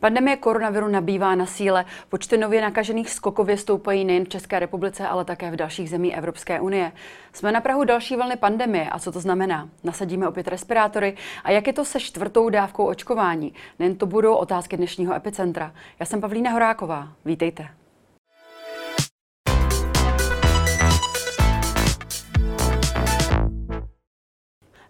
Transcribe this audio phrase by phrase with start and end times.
[0.00, 1.84] Pandemie koronaviru nabývá na síle.
[2.08, 6.60] Počty nově nakažených skokově stoupají nejen v České republice, ale také v dalších zemích Evropské
[6.60, 6.92] unie.
[7.32, 9.68] Jsme na Prahu další vlny pandemie a co to znamená?
[9.84, 13.52] Nasadíme opět respirátory a jak je to se čtvrtou dávkou očkování?
[13.78, 15.72] Nejen to budou otázky dnešního epicentra.
[16.00, 17.08] Já jsem Pavlína Horáková.
[17.24, 17.77] Vítejte.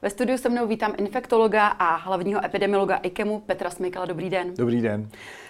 [0.03, 4.07] Ve studiu se mnou vítám infektologa a hlavního epidemiologa IKEMu Petra Smykala.
[4.07, 4.55] Dobrý den.
[4.55, 5.09] Dobrý den.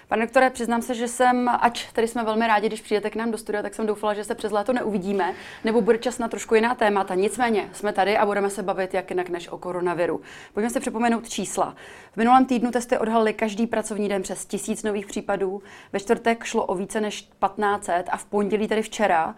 [0.08, 3.30] Pane doktore, přiznám se, že jsem, ač tady jsme velmi rádi, když přijete k nám
[3.30, 5.34] do studia, tak jsem doufala, že se přes léto neuvidíme,
[5.64, 7.14] nebo bude čas na trošku jiná témata.
[7.14, 10.20] Nicméně jsme tady a budeme se bavit jak jinak než o koronaviru.
[10.54, 11.74] Pojďme si připomenout čísla.
[12.12, 15.62] V minulém týdnu testy odhalily každý pracovní den přes tisíc nových případů.
[15.92, 19.34] Ve čtvrtek šlo o více než 1500 a v pondělí, tedy včera,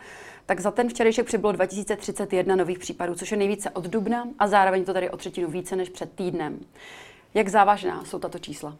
[0.51, 4.85] tak za ten včerejšek přibylo 2031 nových případů, což je nejvíce od dubna a zároveň
[4.85, 6.59] to tady o třetinu více než před týdnem.
[7.35, 8.77] Jak závažná jsou tato čísla?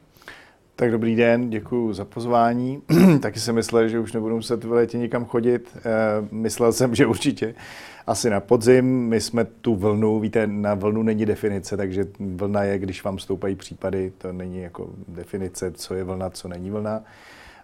[0.77, 2.83] Tak dobrý den, děkuji za pozvání.
[3.23, 5.77] Taky jsem myslel, že už nebudu muset v létě nikam chodit.
[5.77, 5.83] Eh,
[6.31, 7.55] myslel jsem, že určitě
[8.07, 8.87] asi na podzim.
[8.87, 13.57] My jsme tu vlnu, víte, na vlnu není definice, takže vlna je, když vám stoupají
[13.57, 17.03] případy, to není jako definice, co je vlna, co není vlna.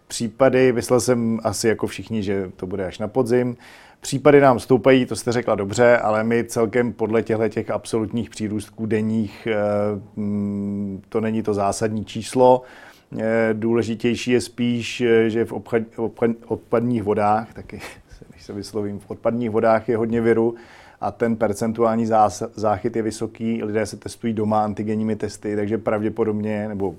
[0.08, 3.56] Případy, myslel jsem asi jako všichni, že to bude až na podzim.
[4.00, 8.86] Případy nám stoupají, to jste řekla dobře, ale my celkem podle těchto těch absolutních přírůstků
[8.86, 9.56] denních, eh,
[10.16, 12.62] mm, to není to zásadní číslo.
[13.18, 15.52] Eh, důležitější je spíš, eh, že v
[16.46, 17.80] odpadních vodách, taky
[18.30, 20.54] když se vyslovím, v odpadních vodách je hodně viru
[21.00, 22.06] a ten percentuální
[22.54, 23.62] záchyt je vysoký.
[23.64, 26.94] Lidé se testují doma antigenními testy, takže pravděpodobně, nebo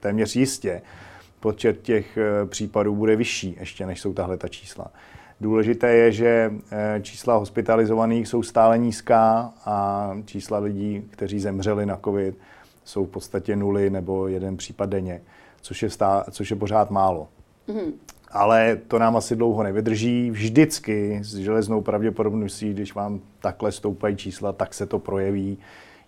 [0.00, 0.82] téměř jistě,
[1.40, 4.90] počet těch případů bude vyšší ještě, než jsou tahle ta čísla.
[5.40, 11.98] Důležité je, že eh, čísla hospitalizovaných jsou stále nízká a čísla lidí, kteří zemřeli na
[12.04, 12.38] COVID,
[12.84, 15.22] jsou v podstatě nuly nebo jeden případ denně,
[15.60, 17.28] což je, stá, což je pořád málo.
[17.68, 17.92] Mm.
[18.32, 20.30] Ale to nám asi dlouho nevydrží.
[20.30, 25.58] Vždycky s železnou pravděpodobností, když vám takhle stoupají čísla, tak se to projeví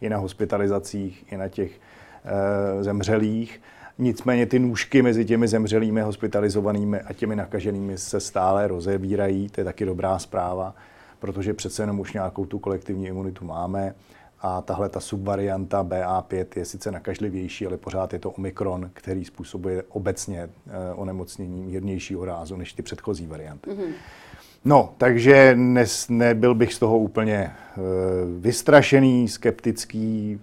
[0.00, 1.80] i na hospitalizacích, i na těch
[2.24, 3.60] e, zemřelých.
[3.98, 9.48] Nicméně ty nůžky mezi těmi zemřelými, hospitalizovanými a těmi nakaženými se stále rozevírají.
[9.48, 10.74] To je taky dobrá zpráva,
[11.18, 13.94] protože přece jenom už nějakou tu kolektivní imunitu máme.
[14.40, 19.82] A tahle ta subvarianta BA5 je sice nakažlivější, ale pořád je to Omikron, který způsobuje
[19.88, 23.70] obecně eh, onemocnění mírnějšího rázu než ty předchozí varianty.
[23.70, 23.92] Mm-hmm.
[24.64, 27.52] No, takže nes, nebyl bych z toho úplně e,
[28.40, 30.40] vystrašený, skeptický,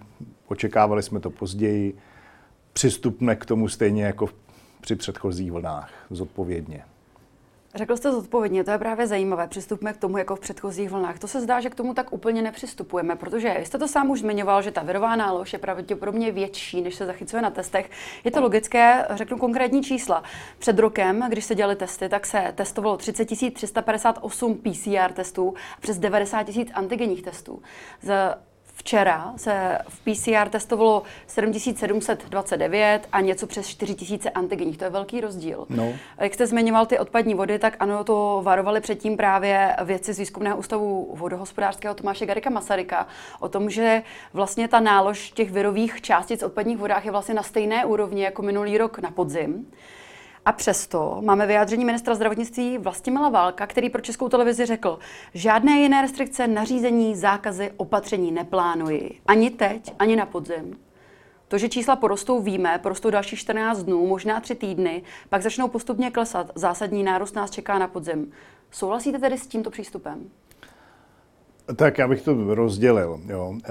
[0.48, 1.94] očekávali jsme to později
[2.80, 4.28] přistupme k tomu stejně jako
[4.80, 6.84] při předchozích vlnách, zodpovědně.
[7.74, 9.48] Řekl jste zodpovědně, to je právě zajímavé.
[9.48, 11.18] Přistupme k tomu jako v předchozích vlnách.
[11.18, 14.62] To se zdá, že k tomu tak úplně nepřistupujeme, protože jste to sám už zmiňoval,
[14.62, 17.90] že ta virová nálož je pravděpodobně větší, než se zachycuje na testech.
[18.24, 20.22] Je to logické, řeknu konkrétní čísla.
[20.58, 25.98] Před rokem, když se dělali testy, tak se testovalo 30 358 PCR testů a přes
[25.98, 27.62] 90 000 antigenních testů.
[28.02, 28.34] Z
[28.80, 34.78] Včera se v PCR testovalo 7729 a něco přes 4000 antigenních.
[34.78, 35.66] To je velký rozdíl.
[35.68, 35.92] No.
[36.18, 40.56] Jak jste zmiňoval ty odpadní vody, tak ano, to varovali předtím právě věci z výzkumného
[40.56, 43.06] ústavu vodohospodářského Tomáše Garika Masaryka
[43.40, 44.02] o tom, že
[44.32, 48.42] vlastně ta nálož těch virových částic v odpadních vodách je vlastně na stejné úrovni jako
[48.42, 49.66] minulý rok na podzim.
[50.44, 54.98] A přesto máme vyjádření ministra zdravotnictví Vlastimila Válka, který pro českou televizi řekl,
[55.34, 59.20] žádné jiné restrikce, nařízení, zákazy, opatření neplánuji.
[59.26, 60.78] Ani teď, ani na podzim.
[61.48, 66.10] To, že čísla porostou, víme, porostou další 14 dnů, možná 3 týdny, pak začnou postupně
[66.10, 66.50] klesat.
[66.54, 68.32] Zásadní nárůst nás čeká na podzim.
[68.70, 70.30] Souhlasíte tedy s tímto přístupem?
[71.76, 73.20] Tak já bych to rozdělil.
[73.28, 73.54] Jo.
[73.64, 73.68] Eh,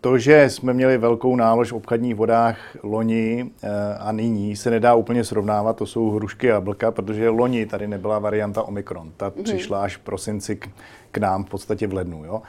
[0.00, 4.94] to, že jsme měli velkou nálož v obchodních vodách loni eh, a nyní, se nedá
[4.94, 5.76] úplně srovnávat.
[5.76, 9.12] To jsou hrušky a jablka, protože loni tady nebyla varianta Omikron.
[9.16, 9.42] Ta mm-hmm.
[9.42, 10.68] přišla až v prosinci k,
[11.10, 12.24] k nám v podstatě v lednu.
[12.24, 12.42] Jo.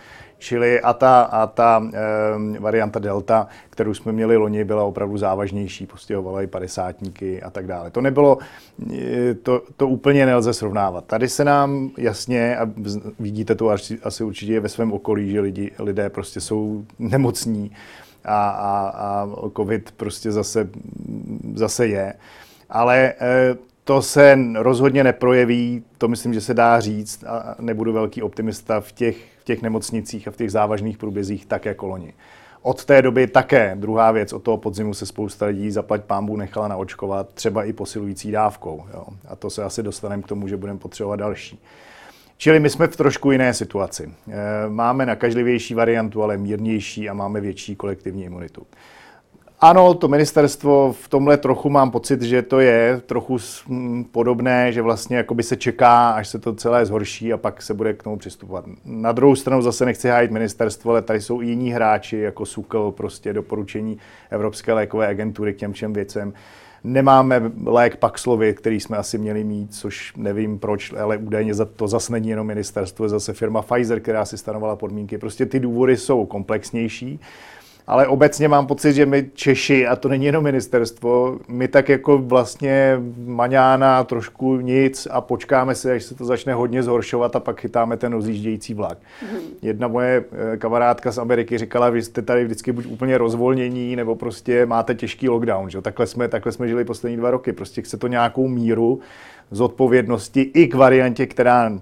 [0.44, 5.86] Čili a ta, a ta e, varianta Delta, kterou jsme měli loni, byla opravdu závažnější,
[5.86, 7.92] postihovala i padesátníky a tak dále.
[7.92, 8.38] To nebylo,
[9.44, 11.06] to, to úplně nelze srovnávat.
[11.06, 12.70] Tady se nám jasně, a
[13.20, 17.72] vidíte to asi, asi určitě ve svém okolí, že lidi, lidé prostě jsou nemocní
[18.26, 20.70] a, a, a covid prostě zase,
[21.54, 22.14] zase je.
[22.70, 23.14] Ale e,
[23.84, 28.92] to se rozhodně neprojeví, to myslím, že se dá říct a nebudu velký optimista v
[28.92, 32.14] těch v těch nemocnicích a v těch závažných průbězích tak jako loni.
[32.62, 36.68] Od té doby také, druhá věc, od toho podzimu se spousta lidí zaplať pámbu nechala
[36.68, 38.84] naočkovat, třeba i posilující dávkou.
[38.94, 39.06] Jo.
[39.28, 41.60] A to se asi dostaneme k tomu, že budeme potřebovat další.
[42.44, 44.04] Čili my jsme v trošku jiné situaci.
[44.04, 48.68] E, máme nakažlivější variantu, ale mírnější a máme větší kolektivní imunitu.
[49.60, 53.38] Ano, to ministerstvo v tomhle trochu mám pocit, že to je trochu
[54.12, 57.94] podobné, že vlastně jakoby se čeká, až se to celé zhorší a pak se bude
[57.94, 58.66] k tomu přistupovat.
[58.86, 62.92] Na druhou stranu zase nechci hájit ministerstvo, ale tady jsou i jiní hráči, jako SUKL,
[62.92, 63.98] prostě doporučení
[64.30, 66.34] Evropské lékové agentury k těm všem věcem.
[66.84, 72.12] Nemáme lék Paxlovid, který jsme asi měli mít, což nevím proč, ale údajně to zase
[72.12, 75.18] není jenom ministerstvo, je zase firma Pfizer, která si stanovala podmínky.
[75.18, 77.20] Prostě ty důvody jsou komplexnější
[77.88, 82.18] ale obecně mám pocit, že my Češi, a to není jenom ministerstvo, my tak jako
[82.18, 87.62] vlastně maňána trošku nic a počkáme se, až se to začne hodně zhoršovat a pak
[87.62, 88.98] chytáme ten rozjíždějící vlak.
[89.22, 89.40] Mm.
[89.62, 94.16] Jedna moje eh, kamarádka z Ameriky říkala, že jste tady vždycky buď úplně rozvolnění, nebo
[94.16, 95.70] prostě máte těžký lockdown.
[95.70, 95.82] Že?
[95.82, 97.54] Takhle, jsme, takhle jsme žili poslední dva roky.
[97.54, 99.00] Prostě chce to nějakou míru
[99.52, 101.80] zodpovědnosti i k variantě, která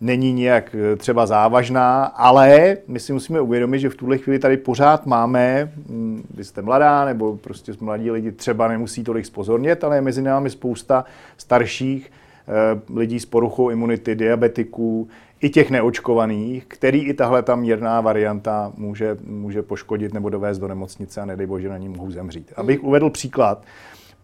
[0.00, 4.56] není nějak eh, třeba závažná, ale my si musíme uvědomit, že v tuhle chvíli tady
[4.56, 9.96] pořád máme, hm, vy jste mladá, nebo prostě mladí lidi třeba nemusí tolik spozornět, ale
[9.96, 11.04] je mezi námi spousta
[11.36, 15.08] starších eh, lidí s poruchou imunity, diabetiků,
[15.40, 20.68] i těch neočkovaných, který i tahle ta mírná varianta může, může poškodit nebo dovést do
[20.68, 22.52] nemocnice a nedej bože na ní mohou zemřít.
[22.56, 23.64] Abych uvedl příklad,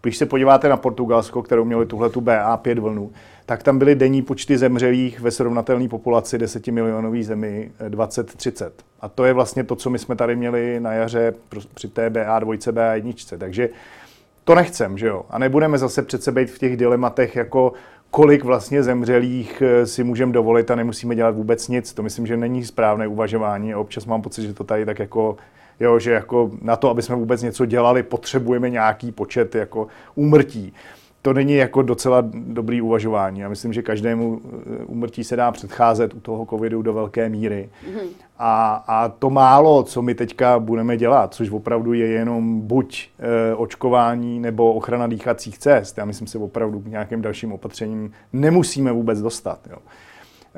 [0.03, 3.11] když se podíváte na Portugalsko, kterou měli tuhle tu BA5 vlnu,
[3.47, 8.71] tak tam byly denní počty zemřelých ve srovnatelné populaci 10 milionové zemi 20-30.
[9.01, 11.35] A to je vlastně to, co my jsme tady měli na jaře
[11.75, 13.39] při té BA2, BA1.
[13.39, 13.69] Takže
[14.45, 15.23] to nechcem, že jo?
[15.31, 17.73] A nebudeme zase přece být v těch dilematech jako
[18.11, 21.93] kolik vlastně zemřelých eh, si můžeme dovolit a nemusíme dělat vůbec nic.
[21.93, 23.75] To myslím, že není správné uvažování.
[23.75, 25.37] Občas mám pocit, že to tady tak jako
[25.81, 30.73] jo, že jako na to, aby jsme vůbec něco dělali, potřebujeme nějaký počet jako úmrtí
[31.27, 33.41] to není jako docela dobrý uvažování.
[33.41, 34.41] Já myslím, že každému
[34.87, 37.69] umrtí eh, se dá předcházet u toho covidu do velké míry.
[37.69, 38.07] Mm-hmm.
[38.39, 43.55] A, a to málo, co my teďka budeme dělat, což opravdu je jenom buď e,
[43.55, 45.99] očkování nebo ochrana dýchacích cest.
[45.99, 49.59] Já myslím si opravdu k nějakým dalším opatřením nemusíme vůbec dostat.
[49.71, 49.79] Jo.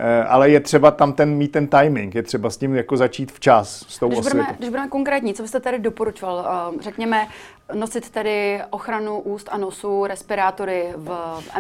[0.01, 3.33] Eh, ale je třeba tam ten, mít ten timing, je třeba s tím jako začít
[3.33, 6.49] včas, s tou když budeme, když budeme konkrétní, co byste tady doporučoval?
[6.79, 7.27] Eh, řekněme,
[7.75, 11.11] nosit tedy ochranu úst a nosu, respirátory v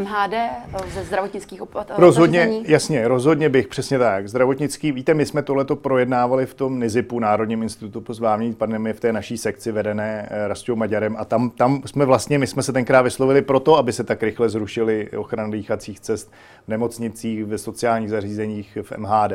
[0.00, 0.60] MHD, eh,
[0.94, 2.00] ze zdravotnických opatření?
[2.00, 4.28] Rozhodně, jasně, rozhodně bych, přesně tak.
[4.28, 9.00] Zdravotnický, víte, my jsme tohleto projednávali v tom NIZIPu, Národním institutu pro zvládání pandemie, v
[9.00, 13.02] té naší sekci vedené Rastou Maďarem a tam, tam jsme vlastně, my jsme se tenkrát
[13.02, 16.32] vyslovili proto, aby se tak rychle zrušily ochrany dýchacích cest
[16.64, 19.32] v nemocnicích, ve sociálních zařízeních, v MHD.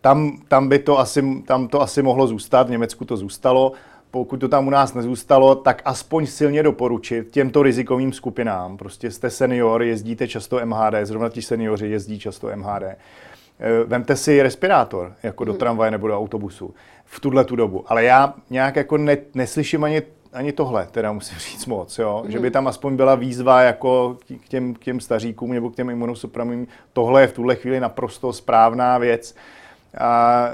[0.00, 3.72] Tam, tam, by to asi, tam to asi mohlo zůstat, v Německu to zůstalo.
[4.16, 8.76] Pokud to tam u nás nezůstalo, tak aspoň silně doporučit těmto rizikovým skupinám.
[8.76, 12.82] Prostě jste senior, jezdíte často MHD, zrovna ti seniori jezdí často MHD.
[12.82, 12.96] Eh,
[13.86, 15.58] vemte si respirátor, jako do hmm.
[15.58, 16.74] tramvaje nebo do autobusu
[17.04, 17.84] v tuhle tu dobu.
[17.86, 20.02] Ale já nějak jako ne, neslyším ani
[20.32, 22.22] ani tohle, teda musím říct moc, jo?
[22.24, 22.30] Mm.
[22.30, 25.90] že by tam aspoň byla výzva jako k těm, k těm staříkům nebo k těm
[25.90, 26.66] imunosupramým.
[26.92, 29.34] Tohle je v tuhle chvíli naprosto správná věc,
[29.98, 30.48] a,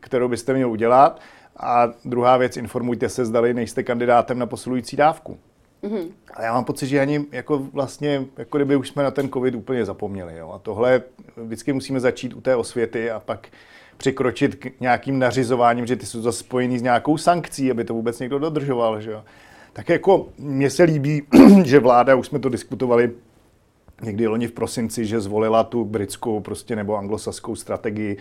[0.00, 1.20] kterou byste měl udělat.
[1.60, 5.38] A druhá věc, informujte se, zdali nejste kandidátem na posilující dávku.
[5.82, 6.08] Mm-hmm.
[6.34, 9.54] Ale já mám pocit, že ani jako vlastně, jako kdyby už jsme na ten covid
[9.54, 10.36] úplně zapomněli.
[10.36, 10.50] Jo?
[10.50, 11.02] A tohle
[11.36, 13.48] vždycky musíme začít u té osvěty a pak
[13.96, 18.18] přikročit k nějakým nařizováním, že ty jsou zase spojený s nějakou sankcí, aby to vůbec
[18.18, 19.00] někdo dodržoval.
[19.00, 19.24] Že jo?
[19.72, 21.22] Tak jako mně se líbí,
[21.64, 23.10] že vláda, už jsme to diskutovali
[24.02, 28.16] někdy loni v prosinci, že zvolila tu britskou prostě nebo anglosaskou strategii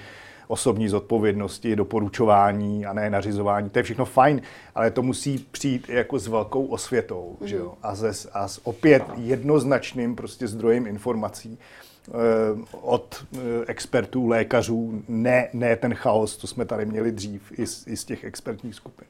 [0.47, 3.69] osobní zodpovědnosti, doporučování a ne nařizování.
[3.69, 4.41] To je všechno fajn,
[4.75, 7.47] ale to musí přijít jako s velkou osvětou mm.
[7.47, 7.73] že jo?
[7.83, 11.59] A, ze, a s opět jednoznačným prostě zdrojem informací.
[12.07, 17.67] Eh, od eh, expertů, lékařů, ne, ne ten chaos, co jsme tady měli dřív, i
[17.67, 19.07] z, i z těch expertních skupin.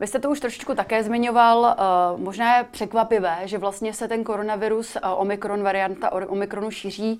[0.00, 1.66] Vy jste to už trošičku také zmiňoval.
[1.66, 1.82] Eh,
[2.16, 7.18] možná je překvapivé, že vlastně se ten koronavirus, Omikron varianta Omikronu šíří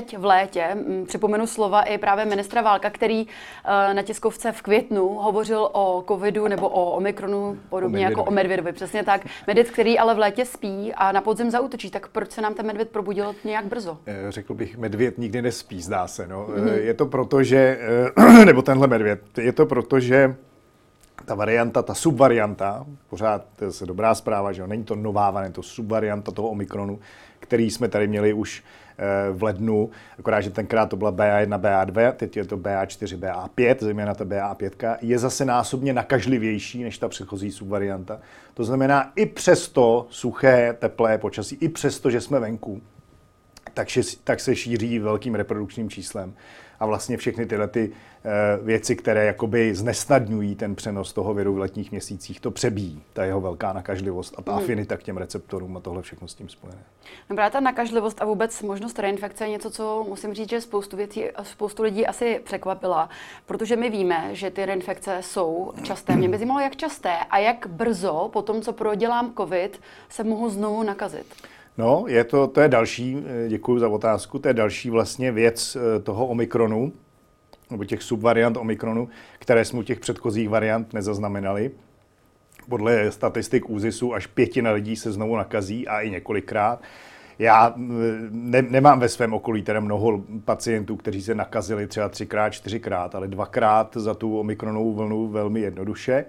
[0.00, 0.76] teď v létě.
[1.06, 6.48] Připomenu slova i právě ministra Válka, který eh, na tiskovce v květnu hovořil o covidu
[6.48, 8.72] nebo o omikronu, podobně o jako o medvědovi.
[8.72, 9.26] Přesně tak.
[9.46, 12.66] Medvěd, který ale v létě spí a na podzim zautočí, tak proč se nám ten
[12.66, 13.98] medvěd probudil nějak brzo?
[14.06, 16.26] Eh, řekl bych, medvěd nikdy nespí, zdá se.
[16.26, 16.46] No.
[16.46, 16.74] Mm-hmm.
[16.74, 17.78] Je to proto, že,
[18.44, 20.36] nebo tenhle medvěd, je to proto, že
[21.26, 25.56] ta varianta, ta subvarianta, pořád to je dobrá zpráva, že jo, není to nová varianta,
[25.56, 26.98] to subvarianta toho Omikronu,
[27.40, 28.62] který jsme tady měli už
[28.98, 33.76] Eh, v lednu, akorát, že tenkrát to byla BA1, BA2, teď je to BA4, BA5,
[33.80, 38.20] zejména ta BA5, je zase násobně nakažlivější než ta předchozí subvarianta.
[38.54, 42.82] To znamená, i přesto suché, teplé počasí, i přesto, že jsme venku,
[43.74, 43.88] tak,
[44.24, 46.34] tak se šíří velkým reprodukčním číslem.
[46.80, 47.92] A vlastně všechny tyhle ty
[48.28, 53.24] Eh, věci, které jakoby znesnadňují ten přenos toho viru v letních měsících, to přebíjí, ta
[53.24, 54.62] jeho velká nakažlivost a ta hmm.
[54.62, 56.78] afinita k těm receptorům a tohle všechno s tím spojené.
[57.28, 61.24] Dobrá, ta nakažlivost a vůbec možnost reinfekce je něco, co musím říct, že spoustu, věcí,
[61.42, 63.08] spoustu lidí asi překvapila,
[63.46, 66.16] protože my víme, že ty reinfekce jsou časté.
[66.16, 70.48] Mě by zajímalo, jak časté a jak brzo po tom, co prodělám COVID, se mohu
[70.48, 71.26] znovu nakazit.
[71.78, 75.76] No, je to, to je další, eh, děkuji za otázku, to je další vlastně věc
[75.76, 76.92] eh, toho Omikronu,
[77.70, 81.70] nebo těch subvariant Omikronu, které jsme u těch předchozích variant nezaznamenali.
[82.68, 86.82] Podle statistik ÚZISu až pětina lidí se znovu nakazí a i několikrát.
[87.38, 87.74] Já
[88.30, 93.28] ne, nemám ve svém okolí teda mnoho pacientů, kteří se nakazili třeba třikrát, čtyřikrát, ale
[93.28, 96.24] dvakrát za tu omikronovou vlnu velmi jednoduše.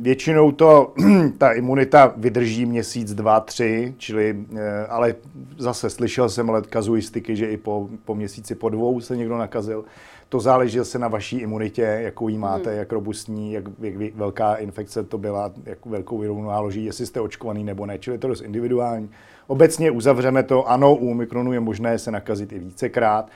[0.00, 0.94] Většinou to,
[1.38, 5.14] ta imunita vydrží měsíc, dva, tři, čili, eh, ale
[5.58, 9.84] zase slyšel jsem ale kazuistiky, že i po, po měsíci, po dvou se někdo nakazil.
[10.28, 12.78] To záleží se na vaší imunitě, jakou ji máte, hmm.
[12.78, 17.64] jak robustní, jak, jak velká infekce to byla, jak velkou virovou náloží, jestli jste očkovaný
[17.64, 19.10] nebo ne, čili to je dost individuální.
[19.46, 23.30] Obecně uzavřeme to, ano, u Omikronu je možné se nakazit i vícekrát.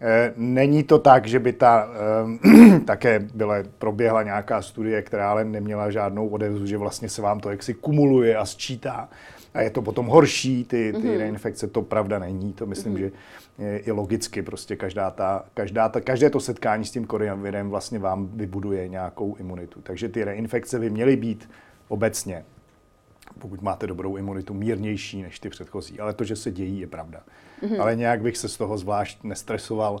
[0.00, 1.88] Eh, není to tak, že by ta
[2.44, 7.40] eh, také byla, proběhla nějaká studie, která ale neměla žádnou odezvu, že vlastně se vám
[7.40, 9.08] to jaksi kumuluje a sčítá
[9.54, 11.18] a je to potom horší, ty, ty mm-hmm.
[11.18, 12.98] reinfekce, to pravda není, to myslím, mm-hmm.
[12.98, 13.10] že
[13.58, 17.98] je, je logicky, prostě každá ta, každá ta, každé to setkání s tím koronavirem vlastně
[17.98, 19.80] vám vybuduje nějakou imunitu.
[19.82, 21.50] Takže ty reinfekce by měly být
[21.88, 22.44] obecně,
[23.38, 26.00] pokud máte dobrou imunitu, mírnější než ty předchozí.
[26.00, 27.22] Ale to, že se dějí, je pravda.
[27.62, 27.80] Mm-hmm.
[27.80, 30.00] Ale nějak bych se z toho zvlášť nestresoval.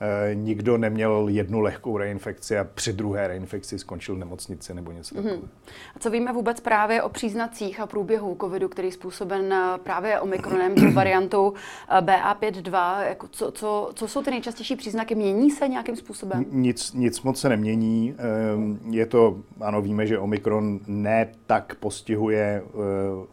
[0.00, 5.14] Eh, nikdo neměl jednu lehkou reinfekci a při druhé reinfekci skončil v nemocnici nebo něco
[5.14, 5.22] mm-hmm.
[5.22, 5.48] takového.
[5.96, 10.20] A co víme vůbec právě o příznacích a průběhu covidu, který je způsoben eh, právě
[10.20, 11.52] omikronem, tou variantou
[11.88, 13.08] eh, BA5.2?
[13.08, 15.14] Jako co, co, co jsou ty nejčastější příznaky?
[15.14, 16.44] Mění se nějakým způsobem?
[16.50, 18.14] Nic, nic moc se nemění.
[18.18, 22.62] Ehm, je to, ano, víme, že omikron ne tak postihuje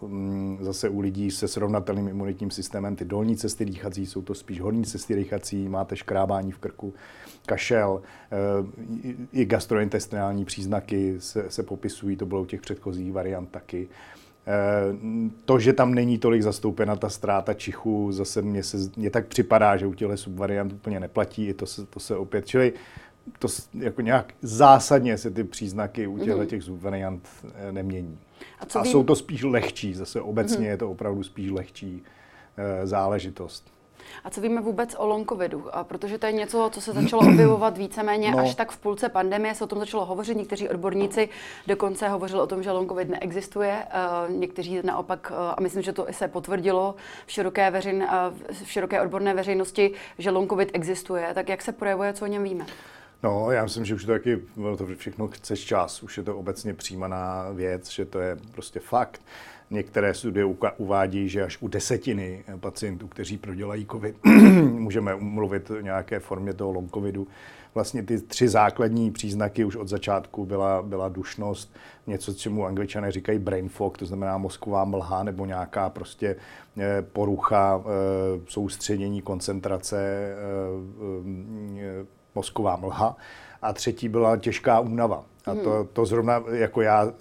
[0.02, 4.62] mm, zase u lidí se srovnatelným imunitním systémem ty dolní cesty dýchací, jsou to spíš
[4.62, 6.94] horní cesty dýchací, máte škrábání v krku,
[7.46, 13.88] kašel, eh, i gastrointestinální příznaky se, se popisují, to bylo u těch předchozích variant taky.
[14.48, 14.96] Eh,
[15.46, 19.78] to, že tam není tolik zastoupena ta ztráta čichu, zase mně, se, mně tak připadá,
[19.78, 22.74] že u těchto subvariant úplně neplatí, i to se, to se opět, čili
[23.40, 26.48] to jako nějak zásadně se ty příznaky u těchto mhm.
[26.48, 28.20] těch subvariant eh, nemění.
[28.60, 30.70] A, co A jsou to spíš lehčí, zase obecně mm-hmm.
[30.70, 32.04] je to opravdu spíš lehčí
[32.84, 33.75] záležitost.
[34.24, 35.76] A co víme vůbec o long covidu?
[35.76, 38.40] A protože to je něco, co se začalo objevovat víceméně no.
[38.40, 40.38] až tak v půlce pandemie, se o tom začalo hovořit.
[40.38, 41.30] Někteří odborníci
[41.68, 43.84] dokonce hovořili o tom, že long covid neexistuje.
[44.28, 46.96] Uh, někteří naopak, uh, a myslím, že to i se potvrdilo
[47.26, 51.32] v široké, veřejn, uh, v široké odborné veřejnosti, že long covid existuje.
[51.34, 52.66] Tak jak se projevuje, co o něm víme?
[53.24, 54.42] No, já myslím, že už to taky,
[54.78, 59.22] to všechno chce čas, už je to obecně přijímaná věc, že to je prostě fakt.
[59.70, 60.46] Některé studie
[60.78, 64.16] uvádí, že až u desetiny pacientů, kteří prodělají COVID,
[64.72, 67.28] můžeme mluvit o nějaké formě toho long covidu.
[67.76, 71.76] Vlastně ty tři základní příznaky už od začátku byla, byla dušnost,
[72.08, 76.36] něco, čemu angličané říkají brain fog, to znamená mozková mlha nebo nějaká prostě
[76.78, 79.98] eh, porucha eh, soustředění, koncentrace,
[81.78, 82.06] eh,
[82.36, 83.18] mozková mlha.
[83.62, 85.24] A třetí byla těžká únava.
[85.46, 85.88] A to, hmm.
[85.94, 87.14] to zrovna jako já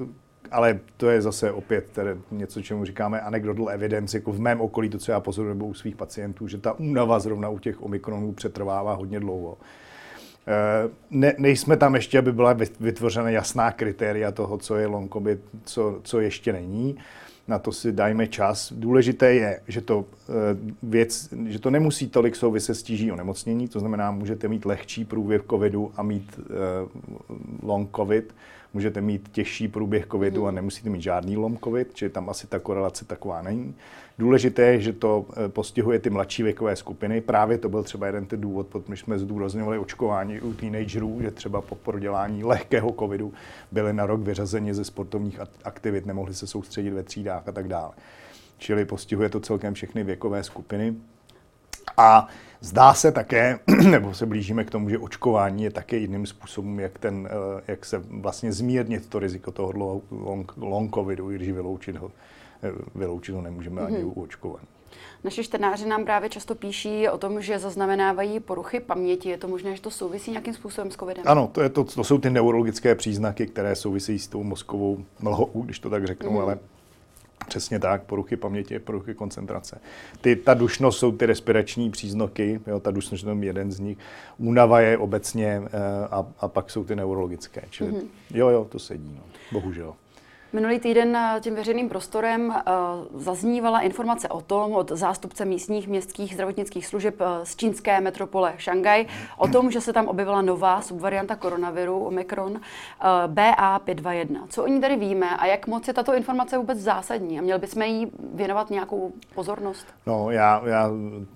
[0.50, 4.88] ale to je zase opět tedy něco, čemu říkáme anecdotal evidence, jako v mém okolí,
[4.88, 8.32] to, co já pozoruji nebo u svých pacientů, že ta únava zrovna u těch omikronů
[8.32, 9.58] přetrvává hodně dlouho.
[10.46, 15.40] Eh, ne, nejsme tam ještě, aby byla vytvořena jasná kritéria toho, co je long COVID,
[15.64, 16.96] co, co ještě není.
[17.48, 18.72] Na to si dajme čas.
[18.72, 20.32] Důležité je, že to, eh,
[20.82, 25.42] věc, že to nemusí tolik souviset s tíží onemocnění, to znamená, můžete mít lehčí průběh
[25.50, 26.44] covidu a mít eh,
[27.62, 28.34] long covid,
[28.74, 30.54] můžete mít těžší průběh covidu a mhm.
[30.54, 33.74] nemusíte mít žádný long covid, čili tam asi ta korelace taková není.
[34.18, 37.20] Důležité je, že to eh, postihuje ty mladší věkové skupiny.
[37.20, 41.60] Právě to byl třeba jeden ten důvod, protože jsme zdůrazňovali očkování u teenagerů, že třeba
[41.60, 43.32] po prodělání lehkého covidu
[43.72, 47.92] byli na rok vyřazeni ze sportovních aktivit, nemohli se soustředit ve třídách a tak dále.
[48.58, 50.94] Čili postihuje to celkem všechny věkové skupiny.
[51.96, 52.28] A
[52.60, 53.58] zdá se také,
[53.90, 57.84] nebo se blížíme k tomu, že očkování je také jiným způsobem, jak, ten, eh, jak
[57.84, 59.72] se vlastně zmírnit to riziko toho
[60.10, 62.10] long, long covidu, i když vyloučit ho,
[62.62, 63.86] eh, vyloučit ho nemůžeme mm-hmm.
[63.86, 64.08] ani mhm.
[64.08, 64.66] u očkování.
[65.24, 69.28] Naši čtenáři nám právě často píší o tom, že zaznamenávají poruchy paměti.
[69.28, 71.24] Je to možné, že to souvisí nějakým způsobem s covidem?
[71.26, 75.62] Ano, to, je to, to jsou ty neurologické příznaky, které souvisí s tou mozkovou mlhou,
[75.64, 76.38] když to tak řeknu, mm.
[76.38, 76.58] ale
[77.48, 79.80] Přesně tak, poruchy paměti, poruchy koncentrace.
[80.20, 83.98] Ty, ta dušnost jsou ty respirační příznaky, jo, ta dušnost je jeden z nich.
[84.38, 85.70] Únava je obecně eh,
[86.10, 87.62] a, a pak jsou ty neurologické.
[87.70, 88.06] Čili mm-hmm.
[88.34, 89.22] jo, jo, to sedí, no.
[89.52, 89.94] bohužel.
[90.54, 96.34] Minulý týden eh, tím veřejným prostorem uh, zaznívala informace o tom od zástupce místních městských
[96.34, 99.06] zdravotnických služeb uh, z čínské metropole Šangaj
[99.38, 102.58] o tom, že se tam objevila nová subvarianta koronaviru Omikron uh,
[103.26, 104.40] BA521.
[104.49, 107.61] Co o ní tady víme a jak moc je tato informace vůbec zásadní a měli
[107.61, 109.87] bychom jí věnovat nějakou pozornost?
[110.06, 110.90] No, já, já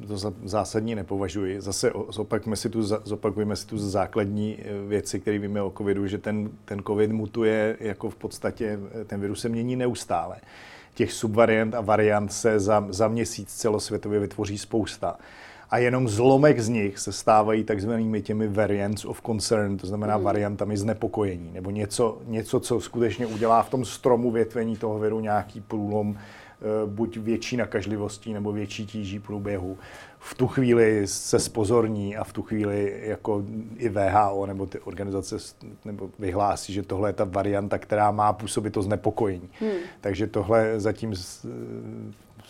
[0.09, 1.61] to za zásadní nepovažuji.
[1.61, 4.59] Zase zopakujeme si tu, zopakujeme si tu základní
[4.89, 9.41] věci, které víme o covidu, že ten, ten covid mutuje jako v podstatě ten virus
[9.41, 10.37] se mění neustále.
[10.95, 15.17] Těch subvariant a variant se za, za měsíc celosvětově vytvoří spousta.
[15.71, 20.25] A jenom zlomek z nich se stávají takzvanými těmi variants of concern, to znamená mm.
[20.25, 25.61] variantami znepokojení, nebo něco, něco, co skutečně udělá v tom stromu větvení toho viru nějaký
[25.61, 29.79] průlom, eh, buď větší nakažlivostí nebo větší tíží průběhu
[30.19, 33.45] v tu chvíli se spozorní a v tu chvíli jako
[33.77, 35.37] i VHO nebo ty organizace
[35.85, 39.49] nebo vyhlásí, že tohle je ta varianta, která má působit to znepokojení.
[39.61, 39.71] Hmm.
[40.01, 41.15] Takže tohle zatím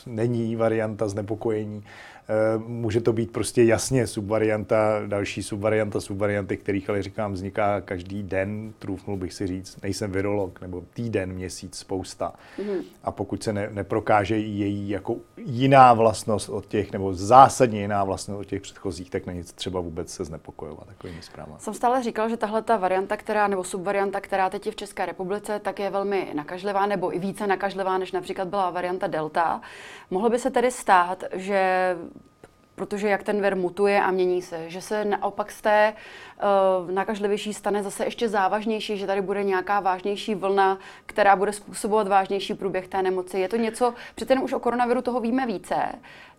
[0.06, 1.84] není varianta znepokojení.
[2.30, 8.22] Eh, může to být prostě jasně subvarianta, další subvarianta, subvarianty, kterých ale říkám, vzniká každý
[8.22, 12.32] den, trůfnul bych si říct, nejsem virolog, nebo týden, měsíc, spousta.
[12.58, 12.82] Mm-hmm.
[13.04, 18.40] A pokud se ne, neprokáže její jako jiná vlastnost od těch, nebo zásadně jiná vlastnost
[18.40, 21.60] od těch předchozích, tak není třeba vůbec se znepokojovat takovými zprávami.
[21.60, 25.06] Jsem stále říkal, že tahle ta varianta, která, nebo subvarianta, která teď je v České
[25.06, 29.60] republice, tak je velmi nakažlivá, nebo i více nakažlivá, než například byla varianta Delta.
[30.10, 31.96] Mohlo by se tedy stát, že
[32.78, 35.92] protože jak ten ver mutuje a mění se, že se naopak z té
[36.82, 42.08] uh, nakažlivější stane zase ještě závažnější, že tady bude nějaká vážnější vlna, která bude způsobovat
[42.08, 43.38] vážnější průběh té nemoci.
[43.38, 45.76] Je to něco, přece už o koronaviru toho víme více,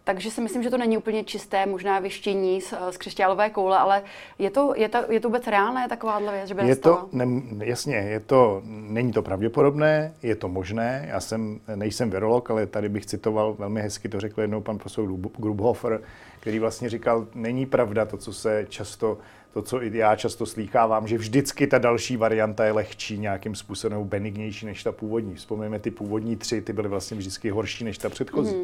[0.09, 4.03] takže si myslím, že to není úplně čisté, možná věštění z, z křišťálové koule, ale
[4.39, 7.25] je to, je, to, je to vůbec reálné takováhle věc, že by je to, ne,
[7.65, 11.05] Jasně, je to, není to pravděpodobné, je to možné.
[11.10, 15.05] Já jsem, nejsem virolog, ale tady bych citoval, velmi hezky to řekl jednou pan profesor
[15.38, 16.01] Grubhofer,
[16.39, 19.17] který vlastně říkal, není pravda to, co se často
[19.53, 24.65] to, co já často slýchávám, že vždycky ta další varianta je lehčí, nějakým způsobem benignější
[24.65, 25.35] než ta původní.
[25.35, 28.55] Vzpomeňme, ty původní tři, ty byly vlastně vždycky horší než ta předchozí.
[28.55, 28.63] Mm.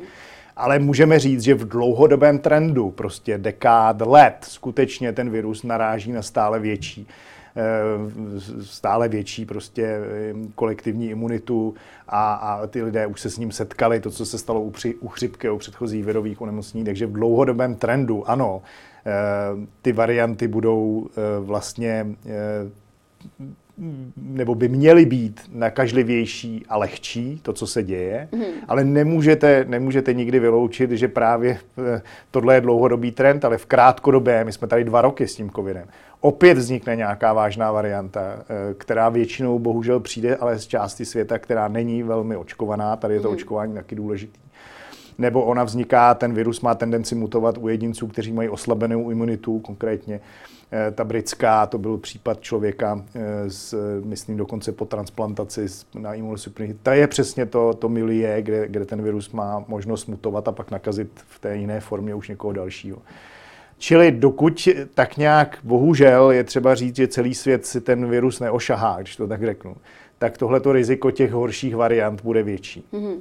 [0.56, 6.22] Ale můžeme říct, že v dlouhodobém trendu, prostě dekád let, skutečně ten virus naráží na
[6.22, 7.08] stále větší
[7.56, 11.76] eh, stále větší prostě eh, kolektivní imunitu
[12.08, 14.96] a, a ty lidé už se s ním setkali, to, co se stalo u, při,
[14.96, 18.62] u chřipky, u předchozích virových onemocnění, takže v dlouhodobém trendu, ano,
[19.82, 21.08] ty varianty budou
[21.40, 22.16] vlastně
[24.18, 28.44] nebo by měly být nakažlivější a lehčí, to, co se děje, mm.
[28.68, 31.58] ale nemůžete, nemůžete nikdy vyloučit, že právě
[31.96, 35.50] eh, tohle je dlouhodobý trend, ale v krátkodobé, my jsme tady dva roky s tím
[35.50, 35.88] covidem,
[36.22, 41.68] opět vznikne nějaká vážná varianta, eh, která většinou bohužel přijde, ale z části světa, která
[41.68, 43.34] není velmi očkovaná, tady je to mm.
[43.34, 44.45] očkování taky důležitý
[45.18, 50.22] nebo ona vzniká, ten virus má tendenci mutovat u jedinců, kteří mají oslabenou imunitu, konkrétně
[50.72, 55.66] Eh, ta britská, to byl případ člověka, eh, s, myslím dokonce po transplantaci
[56.00, 56.82] na imunosuprimitiv.
[56.84, 60.72] Ta je přesně to, to milie, kde, kde ten virus má možnost mutovat a pak
[60.72, 62.98] nakazit v té jiné formě už někoho dalšího.
[63.78, 69.02] Čili dokud tak nějak, bohužel, je třeba říct, že celý svět si ten virus neošahá,
[69.02, 69.76] když to tak řeknu,
[70.18, 72.86] tak tohleto riziko těch horších variant bude větší.
[72.94, 73.20] Mm-hmm.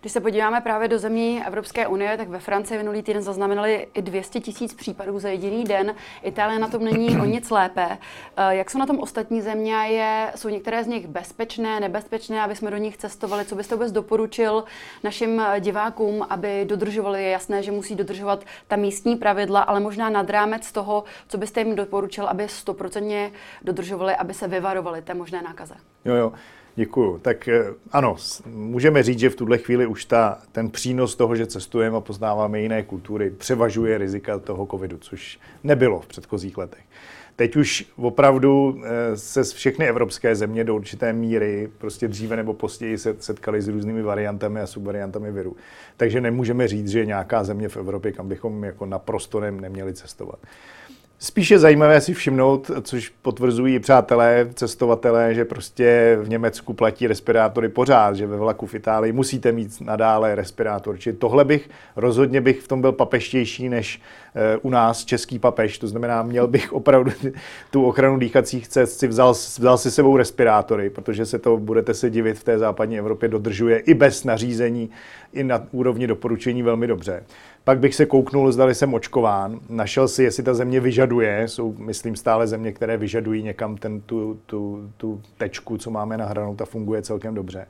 [0.00, 4.02] Když se podíváme právě do zemí Evropské unie, tak ve Francii minulý týden zaznamenali i
[4.02, 5.94] 200 tisíc případů za jediný den.
[6.22, 7.98] Itálie na tom není o nic lépe.
[8.36, 9.74] Eh, jak jsou na tom ostatní země?
[9.74, 13.44] Je, jsou některé z nich bezpečné, nebezpečné, aby jsme do nich cestovali?
[13.44, 14.64] Co byste vůbec doporučil
[15.04, 17.24] našim eh, divákům, aby dodržovali?
[17.24, 21.60] Je jasné, že musí dodržovat ta místní pravidla, ale možná nad rámec toho, co byste
[21.60, 23.32] jim doporučil, aby stoprocentně
[23.62, 25.74] dodržovali, aby se vyvarovali té možné nákaze?
[26.04, 26.32] Jo, jo.
[26.78, 27.18] Děkuju.
[27.18, 31.46] Tak eh, ano, můžeme říct, že v tuhle chvíli už ta, ten přínos toho, že
[31.46, 36.82] cestujeme a poznáváme jiné kultury, převažuje rizika toho covidu, což nebylo v předchozích letech.
[37.36, 42.98] Teď už opravdu eh, se všechny evropské země do určité míry prostě dříve nebo později
[42.98, 45.56] se setkali s různými variantami a subvariantami viru.
[45.96, 50.38] Takže nemůžeme říct, že je nějaká země v Evropě, kam bychom jako naprosto neměli cestovat.
[51.20, 58.16] Spíše zajímavé si všimnout, což potvrzují přátelé, cestovatelé, že prostě v Německu platí respirátory pořád,
[58.16, 60.98] že ve vlaku v Itálii musíte mít nadále respirátor.
[60.98, 64.00] Čili tohle bych, rozhodně bych v tom byl papeštější než
[64.34, 65.78] eh, u nás český papež.
[65.78, 67.12] To znamená, měl bych opravdu
[67.70, 72.10] tu ochranu dýchacích cest, si vzal, vzal si sebou respirátory, protože se to, budete se
[72.10, 74.90] divit, v té západní Evropě dodržuje i bez nařízení,
[75.32, 77.24] i na úrovni doporučení velmi dobře.
[77.64, 82.16] Pak bych se kouknul, zdali jsem očkován, našel si, jestli ta země vyžaduje, jsou, myslím,
[82.16, 87.02] stále země, které vyžadují někam ten, tu, tu, tu tečku, co máme nahranou, ta funguje
[87.02, 87.66] celkem dobře.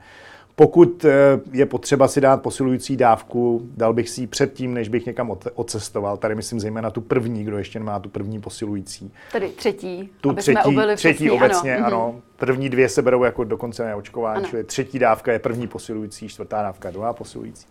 [0.58, 5.06] Pokud eh, je potřeba si dát posilující dávku, dal bych si ji předtím, než bych
[5.06, 6.16] někam odcestoval.
[6.16, 9.12] Tady myslím zejména tu první, kdo ještě nemá tu první posilující.
[9.32, 10.10] Tedy třetí.
[10.20, 11.86] Tu třetí, třetí obecně, ano.
[11.86, 12.20] ano.
[12.36, 16.90] První dvě se berou jako dokonce neočkování, čili třetí dávka je první posilující, čtvrtá dávka
[16.90, 17.66] druhá posilující.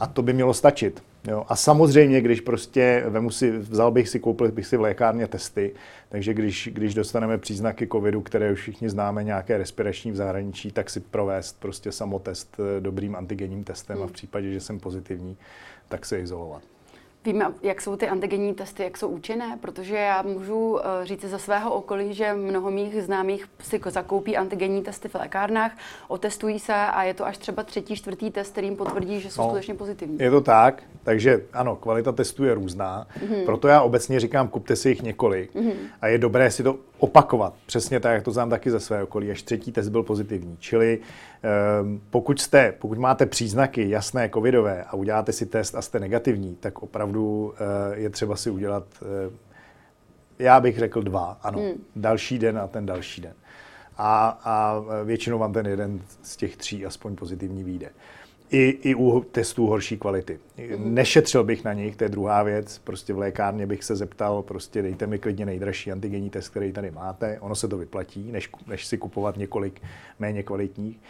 [0.00, 1.02] A to by mělo stačit.
[1.28, 1.44] Jo.
[1.48, 5.72] A samozřejmě, když prostě vemu si, vzal bych si, koupil bych si v lékárně testy,
[6.08, 10.90] takže když, když dostaneme příznaky covidu, které už všichni známe, nějaké respirační v zahraničí, tak
[10.90, 15.36] si provést prostě samotest eh, dobrým antigenním testem a v případě, že jsem pozitivní,
[15.88, 16.62] tak se izolovat.
[17.24, 21.38] Víme, jak jsou ty antigenní testy, jak jsou účinné, protože já můžu eh, říct ze
[21.38, 25.72] svého okolí, že mnoho mých známých si zakoupí antigenní testy v lékárnách,
[26.08, 29.48] otestují se a je to až třeba třetí, čtvrtý test, kterým potvrdí, že jsou no,
[29.48, 30.18] skutečně pozitivní.
[30.18, 33.44] Je to tak, takže ano, kvalita testů je různá, mm-hmm.
[33.44, 35.74] proto já obecně říkám, kupte si jich několik mm-hmm.
[36.00, 39.30] a je dobré si to opakovat, přesně tak, jak to znám taky ze své okolí,
[39.30, 40.56] až třetí test byl pozitivní.
[40.60, 40.98] Čili
[41.82, 46.56] um, pokud jste, pokud máte příznaky jasné covidové a uděláte si test a jste negativní,
[46.60, 49.34] tak opravdu uh, je třeba si udělat, uh,
[50.38, 51.84] já bych řekl dva, ano, hmm.
[51.96, 53.34] další den a ten další den.
[53.98, 57.90] A, a většinou vám ten jeden z těch tří aspoň pozitivní vyjde
[58.50, 60.38] i, i u testů horší kvality.
[60.76, 62.78] Nešetřil bych na nich, to je druhá věc.
[62.78, 66.90] Prostě v lékárně bych se zeptal, prostě dejte mi klidně nejdražší antigenní test, který tady
[66.90, 67.38] máte.
[67.40, 69.82] Ono se to vyplatí, než, než si kupovat několik
[70.18, 71.00] méně kvalitních.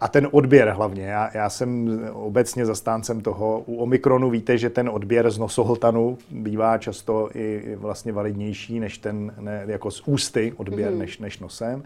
[0.00, 1.04] A ten odběr hlavně.
[1.04, 3.60] Já, já jsem obecně zastáncem toho.
[3.66, 9.34] U Omikronu víte, že ten odběr z nosohltanu bývá často i vlastně validnější než ten,
[9.40, 10.98] ne, jako z ústy odběr, mm-hmm.
[10.98, 11.82] než, než nosem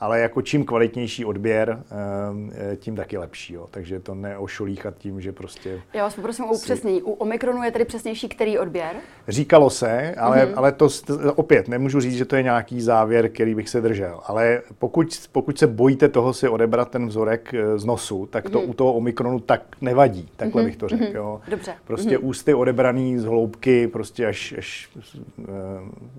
[0.00, 3.54] ale jako čím kvalitnější odběr, ehm, eh, tím taky lepší.
[3.54, 3.68] Jo.
[3.70, 5.80] Takže to neošolíchat tím, že prostě...
[5.94, 7.02] Já vás poprosím o upřesnění.
[7.02, 8.96] U Omikronu je tedy přesnější který odběr?
[9.28, 10.52] Říkalo se, ale, mm-hmm.
[10.56, 10.88] ale to
[11.34, 14.20] opět nemůžu říct, že to je nějaký závěr, který bych se držel.
[14.26, 18.60] Ale pokud, pokud se bojíte toho si odebrat ten vzorek eh, z nosu, tak to
[18.60, 18.70] mm-hmm.
[18.70, 20.28] u toho Omikronu tak nevadí.
[20.36, 20.66] Takhle mm-hmm.
[20.66, 21.04] bych to řekl.
[21.04, 21.16] Mhm.
[21.16, 21.40] Jo.
[21.50, 21.74] Dobře.
[21.84, 22.28] Prostě mm-hmm.
[22.28, 24.90] ústy odebraný z hloubky, prostě až, až,
[25.40, 25.44] eh,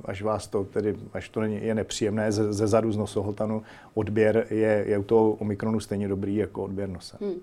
[0.05, 3.61] až vás to tedy, až to je nepříjemné ze, ze zadu z nosohltanu,
[3.93, 7.17] odběr je, je u toho Omikronu stejně dobrý jako odběr nose.
[7.21, 7.39] Hmm.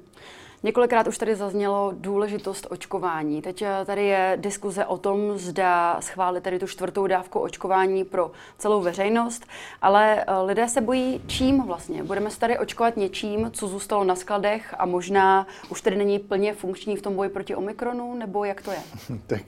[0.63, 3.43] Několikrát už tady zaznělo důležitost očkování.
[3.43, 8.31] Teď eh, tady je diskuze o tom, zda schválit tady tu čtvrtou dávku očkování pro
[8.59, 9.47] celou veřejnost,
[9.83, 12.03] ale eh, lidé se bojí čím vlastně.
[12.03, 16.55] Budeme se tady očkovat něčím, co zůstalo na skladech a možná už tady není plně
[16.55, 18.79] funkční v tom boji proti Omikronu, nebo jak to je?
[19.27, 19.43] tak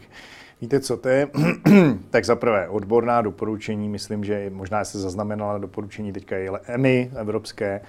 [0.60, 1.28] Víte, co to je?
[2.10, 7.80] tak za prvé, odborná doporučení, myslím, že možná se zaznamenala doporučení teďka i EMI evropské,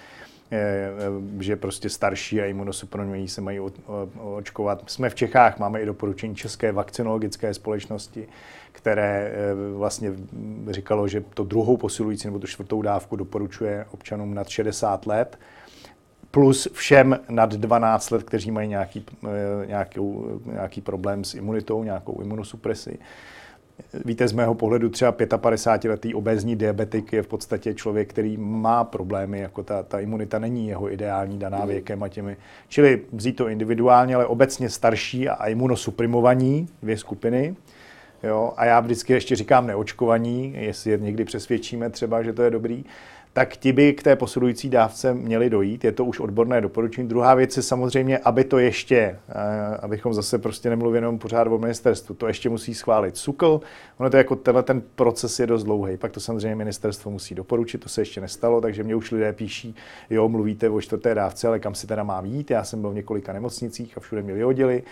[1.39, 3.59] že prostě starší a imunosupriminí se mají
[4.19, 4.83] očkovat.
[4.87, 8.27] Jsme v Čechách, máme i doporučení České vakcinologické společnosti,
[8.71, 10.13] které eh, vlastně
[10.69, 15.39] říkalo, že to druhou posilující nebo tu čtvrtou dávku doporučuje občanům nad 60 let
[16.31, 22.21] plus všem nad 12 let, kteří mají nějaký, eh, nějakou, nějaký problém s imunitou, nějakou
[22.21, 22.99] imunosupresi.
[24.05, 29.39] Víte, z mého pohledu třeba 55-letý obézní diabetik je v podstatě člověk, který má problémy,
[29.39, 32.37] jako ta, ta imunita není jeho ideální daná věkem a těmi.
[32.67, 37.55] Čili vzít to individuálně, ale obecně starší a imunosuprimovaní, dvě skupiny.
[38.23, 42.49] Jo, a já vždycky ještě říkám neočkovaní, jestli je někdy přesvědčíme třeba, že to je
[42.49, 42.85] dobrý
[43.39, 45.83] tak ti by k té posilující dávce měli dojít.
[45.83, 47.07] Je to už odborné doporučení.
[47.07, 48.95] Druhá věc je samozřejmě, aby to ještě,
[49.29, 53.61] eh, abychom zase prostě nemluvili jenom pořád o ministerstvu, to ještě musí schválit SUKL.
[53.97, 55.97] Ono to jako tenhle ten proces je dost dlouhý.
[55.97, 59.75] Pak to samozřejmě ministerstvo musí doporučit, to se ještě nestalo, takže mě už lidé píší,
[60.09, 62.51] jo, mluvíte o čtvrté dávce, ale kam si teda mám jít?
[62.51, 64.83] Já jsem byl v několika nemocnicích a všude mě vyhodili.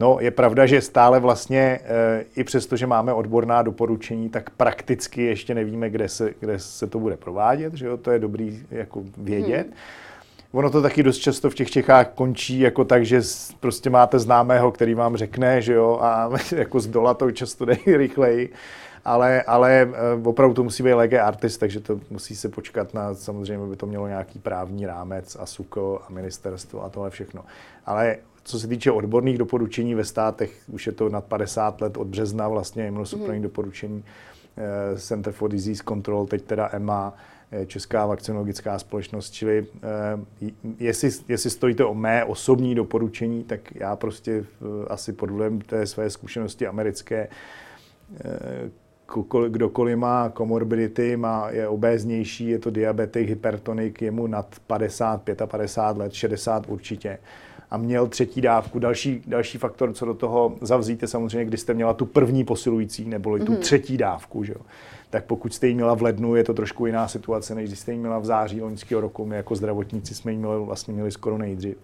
[0.00, 5.22] No, je pravda, že stále vlastně, e, i přesto, že máme odborná doporučení, tak prakticky
[5.22, 9.02] ještě nevíme, kde se, kde se to bude provádět, že jo, to je dobrý jako
[9.16, 9.66] vědět.
[9.66, 9.76] Hmm.
[10.52, 13.20] Ono to taky dost často v těch Čechách končí jako tak, že
[13.60, 17.76] prostě máte známého, který vám řekne, že jo, a jako z dola to často jde
[17.86, 18.52] rychleji.
[19.04, 23.14] Ale, ale eh, opravdu to musí být lege artist, takže to musí se počkat na,
[23.14, 27.44] samozřejmě by to mělo nějaký právní rámec a SUKO a ministerstvo a tohle všechno.
[27.86, 32.06] Ale co se týče odborných doporučení ve státech, už je to nad 50 let od
[32.06, 33.42] března vlastně imunosupresivní mm.
[33.42, 34.04] doporučení,
[34.96, 37.14] Center for Disease Control, teď teda EMA,
[37.66, 39.66] Česká vakcinologická společnost, čili
[40.78, 44.44] jestli, jestli stojíte o mé osobní doporučení, tak já prostě
[44.88, 47.28] asi podle té své zkušenosti americké
[49.48, 56.02] kdokoliv má komorbidity, má, je obéznější, je to diabetik, hypertonik, je mu nad 50, 55
[56.02, 57.18] let, 60 určitě
[57.72, 58.78] a měl třetí dávku.
[58.78, 63.04] Další, další faktor, co do toho zavzít, je samozřejmě, když jste měla tu první posilující
[63.04, 63.58] nebo tu mm-hmm.
[63.58, 64.44] třetí dávku.
[64.44, 64.54] Že?
[65.10, 67.92] Tak pokud jste ji měla v lednu, je to trošku jiná situace, než když jste
[67.92, 69.26] ji měla v září loňského roku.
[69.26, 71.76] My jako zdravotníci jsme ji měli, vlastně měli skoro nejdřív.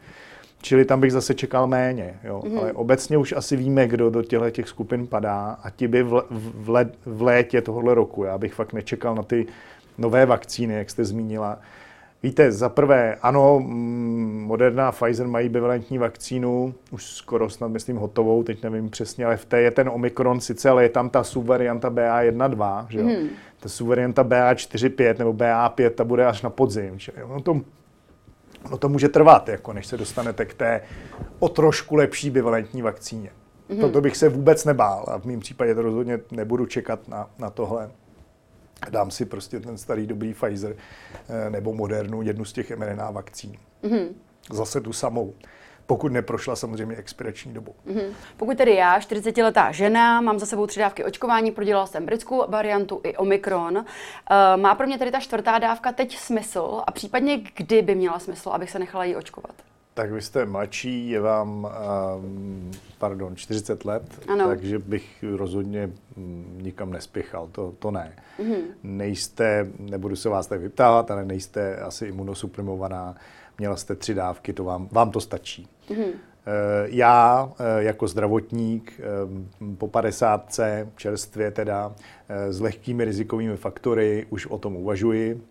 [0.63, 2.15] Čili tam bych zase čekal méně.
[2.25, 2.43] Jo.
[2.45, 2.59] Mm-hmm.
[2.59, 6.23] Ale obecně už asi víme, kdo do těchto těch skupin padá a ti by v,
[6.31, 8.25] v, let, v létě tohohle roku.
[8.25, 9.47] Já bych fakt nečekal na ty
[9.99, 11.59] nové vakcíny, jak jste zmínila.
[12.23, 17.97] Víte, za prvé, ano, mm, Moderna a Pfizer mají bivalentní vakcínu, už skoro snad myslím
[17.97, 21.25] hotovou, teď nevím přesně, ale v té je ten Omikron sice, ale je tam ta
[21.25, 23.07] subvarianta BA1.2, že jo?
[23.07, 23.29] Hmm.
[23.61, 26.99] Ta subvarianta BA4.5 nebo BA5, ta bude až na podzim.
[26.99, 27.29] Že jo?
[27.29, 27.61] No to
[28.71, 30.81] No to může trvat, jako než se dostanete k té
[31.39, 33.31] o trošku lepší bivalentní vakcíně.
[33.71, 33.81] Mm-hmm.
[33.81, 37.51] Toto bych se vůbec nebál a v mém případě to rozhodně nebudu čekat na, na
[37.51, 37.91] tohle.
[38.91, 40.77] Dám si prostě ten starý dobrý Pfizer
[41.29, 43.53] eh, nebo Modernu, jednu z těch mRNA vakcín.
[43.83, 44.09] Mm-hmm.
[44.53, 45.35] Zase tu samou
[45.89, 47.75] pokud neprošla samozřejmě expirační dobu.
[47.87, 48.13] Mm-hmm.
[48.37, 53.01] Pokud tedy já, 40-letá žena, mám za sebou tři dávky očkování, prodělala jsem britskou variantu
[53.05, 53.85] i Omikron, uh,
[54.57, 58.51] má pro mě tedy ta čtvrtá dávka teď smysl a případně kdy by měla smysl,
[58.51, 59.55] abych se nechala jí očkovat?
[59.99, 61.69] Tak vy jste mladší, je vám,
[62.17, 64.49] um, pardon, 40 let, ano.
[64.49, 68.13] takže bych rozhodně um, nikam nespěchal, to, to ne.
[68.39, 68.63] Mm-hmm.
[68.83, 73.17] Nejste, nebudu se vás tak vyptávat, ale nejste asi imunosuprimovaná
[73.59, 75.69] měla jste tři dávky, to vám, vám to stačí.
[75.89, 76.13] Mm-hmm.
[76.85, 80.61] Já eh, jako zdravotník eh, po 50.
[80.97, 81.95] čerstvě teda
[82.29, 85.43] s lehkými rizikovými faktory už o tom uvažuji.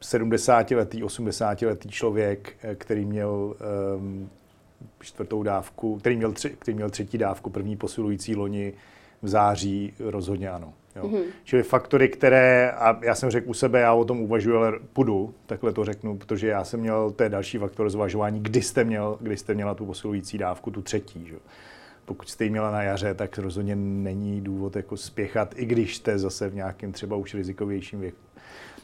[0.00, 3.56] 70-letý, 80-letý člověk, který měl
[5.00, 8.72] čtvrtou dávku, který měl, tři, který měl třetí dávku, první posilující loni
[9.22, 10.72] v září, rozhodně ano.
[10.96, 11.02] Jo.
[11.02, 11.22] Mm-hmm.
[11.44, 15.34] Čili faktory, které, a já jsem řekl u sebe, já o tom uvažuji, ale půjdu,
[15.46, 19.18] takhle to řeknu, protože já jsem měl, to je další faktor zvažování, kdy jste, měl,
[19.20, 21.26] kdy jste měla tu posilující dávku, tu třetí.
[21.26, 21.36] Že?
[22.04, 26.18] Pokud jste ji měla na jaře, tak rozhodně není důvod jako spěchat, i když jste
[26.18, 28.18] zase v nějakém třeba už rizikovějším věku.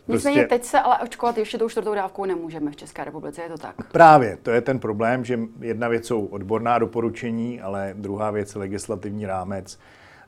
[0.06, 0.28] Prostě...
[0.28, 3.58] Nicméně teď se ale očkovat ještě tou čtvrtou dávkou nemůžeme v České republice, je to
[3.58, 3.92] tak?
[3.92, 8.58] Právě, to je ten problém, že jedna věc jsou odborná doporučení, ale druhá věc je
[8.58, 9.78] legislativní rámec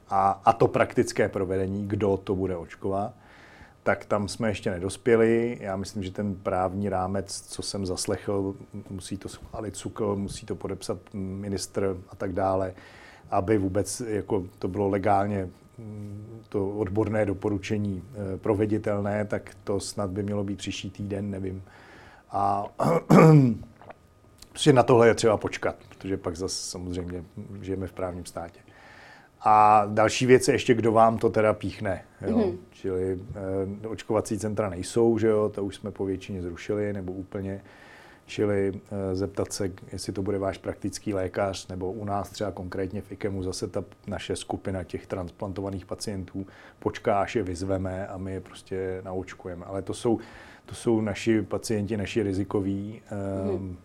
[0.08, 3.12] a, a to praktické provedení, kdo to bude očkovat,
[3.82, 5.58] tak tam jsme ještě nedospěli.
[5.60, 8.54] Já myslím, že ten právní rámec, co jsem zaslechl,
[8.90, 12.74] musí to schválit SUKL, musí to podepsat ministr a tak dále,
[13.30, 15.48] aby vůbec jako to bylo legálně
[16.48, 21.62] to odborné doporučení eh, proveditelné, tak to snad by mělo být příští týden, nevím.
[22.30, 22.66] A
[24.48, 27.24] prostě na tohle je třeba počkat, protože pak zase samozřejmě
[27.62, 28.60] žijeme v právním státě.
[29.40, 32.04] A další věc je ještě, kdo vám to teda píchne.
[32.26, 32.38] Jo?
[32.38, 32.56] Mm-hmm.
[32.70, 33.18] Čili
[33.82, 37.60] eh, očkovací centra nejsou, že jo, to už jsme po většině zrušili, nebo úplně.
[38.28, 43.02] Čili eh, zeptat se, jestli to bude váš praktický lékař, nebo u nás třeba konkrétně
[43.02, 46.46] v IKEMu zase ta naše skupina těch transplantovaných pacientů
[46.78, 49.64] počká, až je vyzveme a my je prostě naočkujeme.
[49.64, 50.18] Ale to jsou,
[50.66, 53.02] to jsou naši pacienti, naši rizikoví.
[53.10, 53.76] Mm-hmm.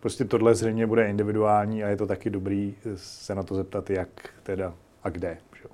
[0.00, 4.08] Prostě tohle zřejmě bude individuální a je to taky dobrý se na to zeptat, jak
[4.42, 5.38] teda a kde.
[5.62, 5.68] Že?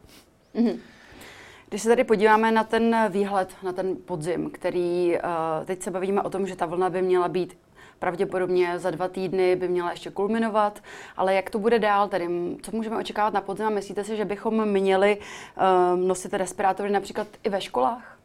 [0.54, 0.78] Mm-hmm.
[1.68, 5.20] Když se tady podíváme na ten výhled, na ten podzim, který uh,
[5.64, 7.58] teď se bavíme o tom, že ta vlna by měla být
[8.00, 10.80] pravděpodobně za dva týdny by měla ještě kulminovat,
[11.16, 12.28] ale jak to bude dál, tedy
[12.62, 17.26] co můžeme očekávat na podzim a myslíte si, že bychom měli uh, nosit respirátory například
[17.42, 18.16] i ve školách?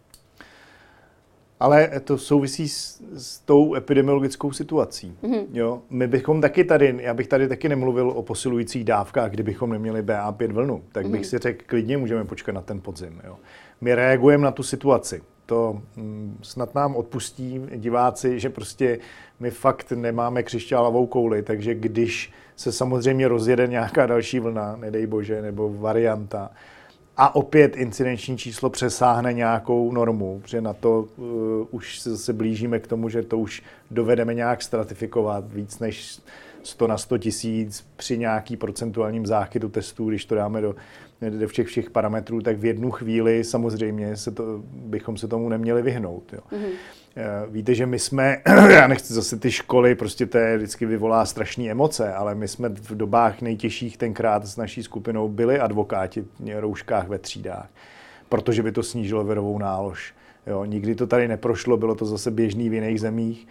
[1.59, 5.17] Ale to souvisí s, s tou epidemiologickou situací.
[5.23, 5.45] Mm-hmm.
[5.53, 5.81] Jo?
[5.89, 10.53] My bychom taky tady, já bych tady taky nemluvil o posilujících dávkách, kdybychom neměli BA5
[10.53, 11.29] vlnu, tak bych mm-hmm.
[11.29, 13.21] si řekl, klidně můžeme počkat na ten podzim.
[13.23, 13.37] Jo?
[13.81, 15.21] My reagujeme na tu situaci.
[15.45, 18.99] To hm, snad nám odpustí diváci, že prostě
[19.39, 25.41] my fakt nemáme křišťálovou kouli, takže když se samozřejmě rozjede nějaká další vlna, nedej bože,
[25.41, 26.51] nebo varianta,
[27.17, 31.25] a opět incidenční číslo přesáhne nějakou normu, protože na to uh,
[31.71, 36.19] už se blížíme k tomu, že to už dovedeme nějak stratifikovat víc než
[36.63, 40.75] 100 na 100 tisíc při nějaký procentuálním záchytu testů, když to dáme do,
[41.31, 45.81] do všech všech parametrů, tak v jednu chvíli samozřejmě se to, bychom se tomu neměli
[45.81, 46.33] vyhnout.
[46.33, 46.39] Jo.
[46.51, 46.71] Mm-hmm.
[47.49, 48.37] Víte, že my jsme,
[48.69, 52.69] já nechci zase ty školy, prostě to je, vždycky vyvolá strašné emoce, ale my jsme
[52.69, 57.69] v dobách nejtěžších tenkrát s naší skupinou byli advokáti v rouškách ve třídách.
[58.29, 60.13] protože by to snížilo virovou nálož.
[60.47, 63.47] Jo, nikdy to tady neprošlo, bylo to zase běžný v jiných zemích.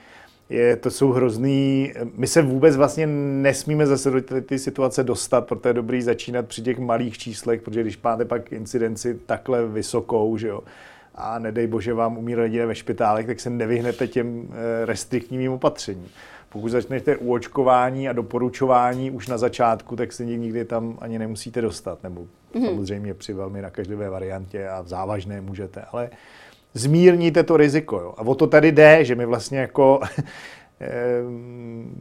[0.51, 5.47] Je, to jsou hrozný, my se vůbec vlastně nesmíme zase do ty, ty situace dostat,
[5.47, 10.37] proto je dobrý začínat při těch malých číslech, protože když máte pak incidenci takhle vysokou,
[10.37, 10.61] že jo,
[11.15, 16.09] a nedej bože vám umírají lidé ve špitálech, tak se nevyhnete těm eh, restriktním opatřením.
[16.49, 21.61] Pokud začnete u očkování a doporučování už na začátku, tak se nikdy tam ani nemusíte
[21.61, 22.65] dostat, nebo mm-hmm.
[22.65, 26.11] samozřejmě při velmi nakažlivé variantě a v závažné můžete, ale
[26.75, 28.01] zmírníte to riziko.
[28.01, 28.15] Jo.
[28.17, 30.01] A o to tady jde, že my vlastně jako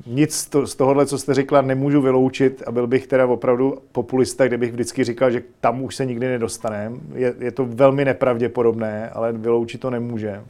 [0.08, 4.48] nic to, z tohohle, co jste řekla, nemůžu vyloučit a byl bych teda opravdu populista,
[4.48, 6.98] kdybych vždycky říkal, že tam už se nikdy nedostaneme.
[7.16, 10.44] Je, je to velmi nepravděpodobné, ale vyloučit to nemůžeme.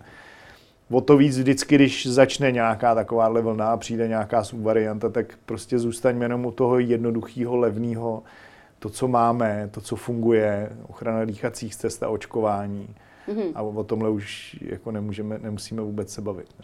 [0.92, 5.80] O to víc vždycky, když začne nějaká taková vlna a přijde nějaká subvarianta, tak prostě
[5.80, 8.24] zůstaňme jenom u toho jednoduchého, levného,
[8.80, 12.96] to, co máme, to, co funguje, ochrana dýchacích cest a očkování.
[13.28, 13.52] Mm-hmm.
[13.56, 16.56] A o tomhle už jako nemůžeme, nemusíme vůbec se bavit.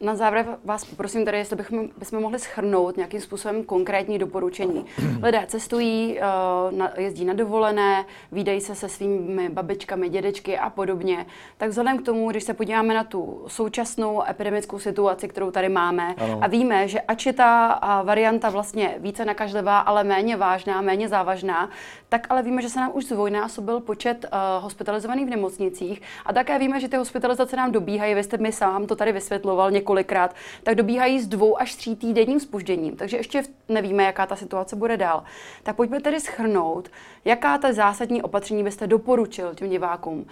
[0.00, 4.86] Na závěr vás poprosím tady, jestli bychom, bychom mohli schrnout nějakým způsobem konkrétní doporučení.
[5.22, 11.26] Lidé cestují, eh, jezdí na dovolené, výdají se se svými babičkami, dědečky a podobně.
[11.56, 16.14] Tak vzhledem k tomu, když se podíváme na tu současnou epidemickou situaci, kterou tady máme,
[16.18, 16.38] ano.
[16.42, 21.70] a víme, že ač je ta varianta vlastně více nakažlivá, ale méně vážná, méně závažná,
[22.08, 26.58] tak ale víme, že se nám už zdvojnásobil počet uh, hospitalizovaných v nemocnicích a také
[26.58, 30.74] víme, že ty hospitalizace nám dobíhají, vy jste mi sám to tady vysvětloval několikrát, tak
[30.74, 35.22] dobíhají s dvou až tří týdenním spožděním, takže ještě nevíme, jaká ta situace bude dál.
[35.62, 36.90] Tak pojďme tedy schrnout,
[37.24, 40.26] jaká ta zásadní opatření byste doporučil těm divákům.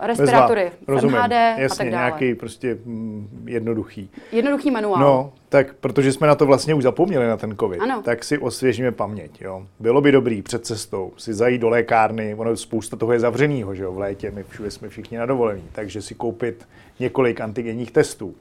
[0.00, 1.16] Respirátory, Rozumím.
[1.16, 1.90] MHD Jasně, a tak dále.
[1.90, 4.10] nějaký prostě mm, jednoduchý.
[4.32, 5.00] Jednoduchý manuál.
[5.00, 8.02] No, tak protože jsme na to vlastně už zapomněli, na ten covid, ano.
[8.02, 9.40] tak si osvěžíme paměť.
[9.40, 9.66] Jo.
[9.80, 13.82] Bylo by dobrý před cestou si zajít do lékárny, ono spousta toho je zavřenýho, že
[13.82, 16.66] jo, v létě, my všude jsme všichni na dovolení, takže si koupit
[17.00, 18.34] několik antigenních testů.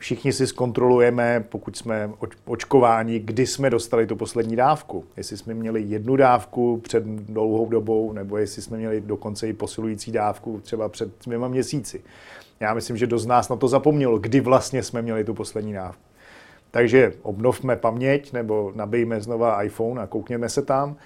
[0.00, 2.10] Všichni si zkontrolujeme, pokud jsme
[2.44, 5.04] očkováni, kdy jsme dostali tu poslední dávku.
[5.16, 10.12] Jestli jsme měli jednu dávku před dlouhou dobou, nebo jestli jsme měli dokonce i posilující
[10.12, 12.02] dávku třeba před dvěma měsíci.
[12.60, 16.02] Já myslím, že dost nás na to zapomnělo, kdy vlastně jsme měli tu poslední dávku.
[16.70, 20.96] Takže obnovme paměť nebo nabijme znova iPhone a koukněme se tam.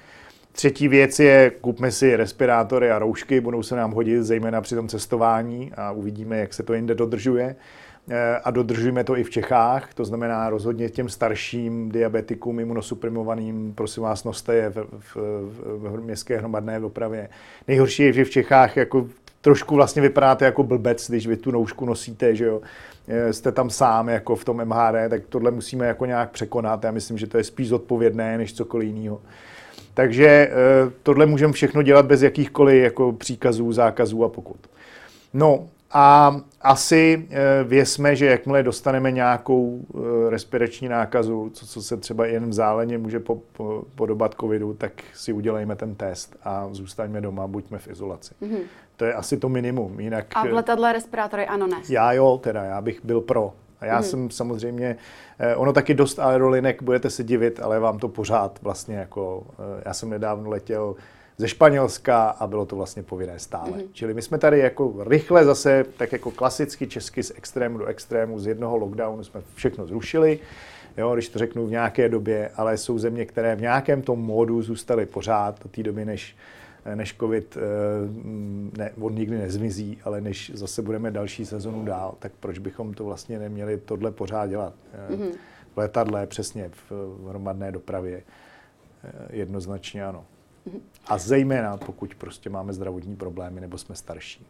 [0.52, 4.88] Třetí věc je, kupme si respirátory a roušky, budou se nám hodit zejména při tom
[4.88, 7.56] cestování a uvidíme, jak se to jinde dodržuje.
[8.08, 14.02] E, a dodržujeme to i v Čechách, to znamená rozhodně těm starším diabetikům, imunosuprimovaným, prosím
[14.02, 17.28] vás, noste je v, v, v, v městské hromadné dopravě.
[17.68, 19.06] Nejhorší je, že v Čechách jako
[19.40, 22.60] trošku vlastně vypadáte jako blbec, když vy tu noušku nosíte, že jo.
[23.08, 26.84] Eh, jste tam sám jako v tom MHD, tak tohle musíme jako nějak překonat.
[26.84, 29.20] Já myslím, že to je spíš zodpovědné než cokoliv jiného.
[29.94, 30.50] Takže eh,
[31.02, 34.70] tohle můžeme všechno dělat bez jakýchkoliv jako příkazů, zákazů a pokut.
[35.34, 39.86] No a asi eh, věsme, že jakmile dostaneme nějakou
[40.28, 45.32] respirační nákazu, co, co se třeba jen vzáleně může po, po, podobat covidu, tak si
[45.32, 48.34] udělejme ten test a zůstaňme doma, buďme v izolaci.
[48.42, 48.60] Mm-hmm.
[48.96, 50.00] To je asi to minimum.
[50.00, 51.76] Jinak, a v letadle respirátory ano, ne?
[51.88, 53.52] Já jo, teda, já bych byl pro.
[53.80, 54.04] A já hmm.
[54.04, 54.96] jsem samozřejmě,
[55.38, 59.82] eh, ono taky dost aerolinek, budete se divit, ale vám to pořád vlastně jako, eh,
[59.84, 60.94] já jsem nedávno letěl
[61.38, 63.70] ze Španělska a bylo to vlastně povinné stále.
[63.70, 63.88] Mm-hmm.
[63.92, 68.38] Čili my jsme tady jako rychle zase, tak jako klasicky česky z extrému do extrému,
[68.38, 70.38] z jednoho lockdownu jsme všechno zrušili,
[70.96, 74.62] jo, když to řeknu v nějaké době, ale jsou země, které v nějakém tom módu
[74.62, 76.36] zůstaly pořád do té doby, než
[76.94, 77.60] než covid eh,
[78.78, 83.04] ne, on nikdy nezmizí, ale než zase budeme další sezonu dál, tak proč bychom to
[83.04, 84.74] vlastně neměli tohle pořád dělat?
[85.10, 85.32] Mm-hmm.
[85.74, 86.92] V letadle, přesně v,
[87.28, 88.22] hromadné dopravě.
[89.04, 90.24] Eh, jednoznačně ano.
[91.06, 94.46] A zejména, pokud prostě máme zdravotní problémy nebo jsme starší.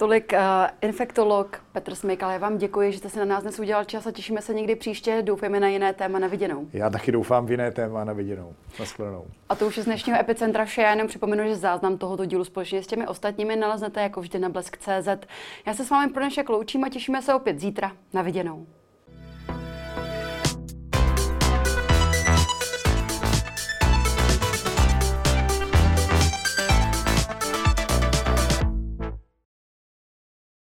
[0.00, 0.38] Tolik uh,
[0.80, 2.30] infektolog Petr Smykal.
[2.30, 4.76] Já vám děkuji, že jste si na nás dnes udělal čas a těšíme se někdy
[4.76, 5.22] příště.
[5.22, 6.68] Doufejme na jiné téma na viděnou.
[6.72, 8.54] Já taky doufám v jiné téma na viděnou.
[8.78, 9.26] Naschledanou.
[9.48, 10.82] A to už je z dnešního Epicentra vše.
[10.82, 14.48] Já jenom připomenu, že záznam tohoto dílu společně s těmi ostatními naleznete jako vždy na
[14.48, 15.26] blesk.cz.
[15.66, 17.92] Já se s vámi pro dnešek loučím a těšíme se opět zítra.
[18.12, 18.66] Na viděnou.